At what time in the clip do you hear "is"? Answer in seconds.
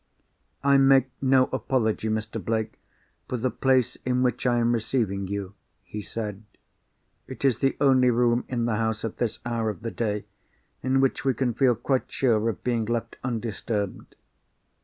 7.45-7.59